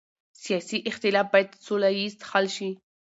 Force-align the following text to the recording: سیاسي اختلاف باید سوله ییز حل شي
سیاسي 0.43 0.77
اختلاف 0.89 1.27
باید 1.33 1.49
سوله 1.65 1.89
ییز 1.99 2.13
حل 2.29 2.45
شي 2.55 2.69